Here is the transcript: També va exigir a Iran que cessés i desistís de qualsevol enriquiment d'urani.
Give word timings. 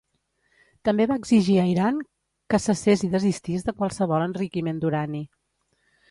També 0.87 1.05
va 1.09 1.17
exigir 1.21 1.57
a 1.63 1.65
Iran 1.71 1.99
que 2.53 2.59
cessés 2.63 3.03
i 3.07 3.09
desistís 3.17 3.67
de 3.67 3.75
qualsevol 3.83 4.25
enriquiment 4.25 4.81
d'urani. 4.85 5.21